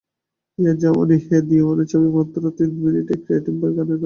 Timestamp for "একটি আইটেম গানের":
3.15-3.87